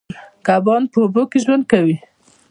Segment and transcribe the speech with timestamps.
[0.47, 1.95] کبان په اوبو کې ژوند کوي